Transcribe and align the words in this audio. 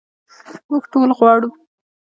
موږ 0.69 0.83
ټول 0.93 1.09
غواړو. 1.17 1.49